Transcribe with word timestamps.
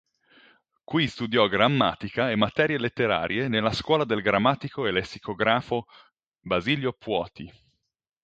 Qui 0.83 1.07
studiò 1.07 1.47
grammatica 1.47 2.31
e 2.31 2.35
materie 2.35 2.79
letterarie 2.79 3.47
nella 3.47 3.71
scuola 3.71 4.03
del 4.03 4.23
grammatico 4.23 4.87
e 4.87 4.91
lessicografo 4.91 5.85
Basilio 6.39 6.91
Puoti. 6.93 7.47